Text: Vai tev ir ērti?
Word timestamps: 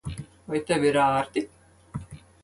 Vai 0.53 0.61
tev 0.69 0.87
ir 0.91 0.97
ērti? 1.01 1.43